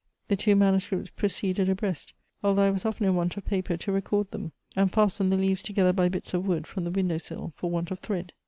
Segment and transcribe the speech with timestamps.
[0.15, 3.91] *' The two manuscripts proceeded abreast, although I was often in want of paper to
[3.91, 7.53] record them, and fastened the leaves together by bits of wood from the window sill
[7.55, 8.33] for want of thread.